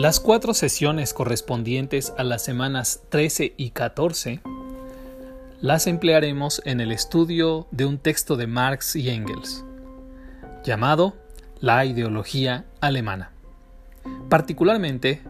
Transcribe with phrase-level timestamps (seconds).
[0.00, 4.40] Las cuatro sesiones correspondientes a las semanas 13 y 14
[5.60, 9.62] las emplearemos en el estudio de un texto de Marx y Engels,
[10.64, 11.18] llamado
[11.60, 13.32] La ideología alemana.
[14.30, 15.20] Particularmente,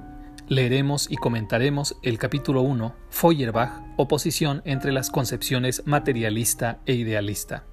[0.46, 7.64] leeremos y comentaremos el capítulo 1, Feuerbach, oposición entre las concepciones materialista e idealista.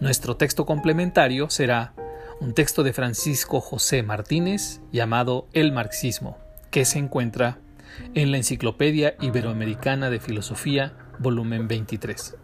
[0.00, 1.93] Nuestro texto complementario será
[2.44, 6.36] un texto de Francisco José Martínez llamado El Marxismo,
[6.70, 7.56] que se encuentra
[8.12, 12.36] en la Enciclopedia Iberoamericana de Filosofía, volumen 23.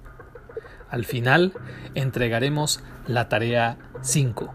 [0.89, 1.53] Al final
[1.95, 4.51] entregaremos la tarea 5,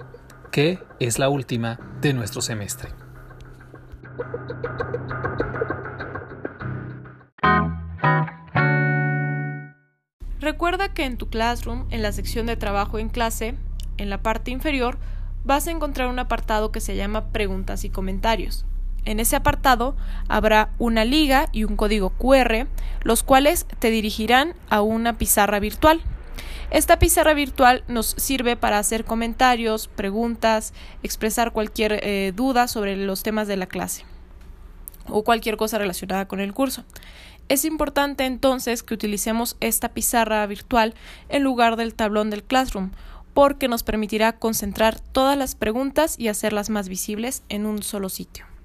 [0.52, 2.90] que es la última de nuestro semestre.
[10.40, 13.56] Recuerda que en tu Classroom, en la sección de trabajo en clase,
[13.98, 14.98] en la parte inferior,
[15.46, 18.66] vas a encontrar un apartado que se llama Preguntas y comentarios.
[19.06, 19.96] En ese apartado
[20.28, 22.68] habrá una liga y un código QR,
[23.04, 26.02] los cuales te dirigirán a una pizarra virtual.
[26.72, 30.74] Esta pizarra virtual nos sirve para hacer comentarios, preguntas,
[31.04, 34.04] expresar cualquier eh, duda sobre los temas de la clase
[35.08, 36.84] o cualquier cosa relacionada con el curso.
[37.48, 40.96] Es importante entonces que utilicemos esta pizarra virtual
[41.30, 42.90] en lugar del tablón del Classroom,
[43.36, 48.46] porque nos permitirá concentrar todas las preguntas y hacerlas más visibles en un solo sitio.